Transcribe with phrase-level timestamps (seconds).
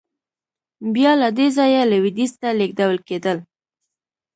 [0.93, 3.37] بیا له دې ځایه لوېدیځ ته لېږدول کېدل.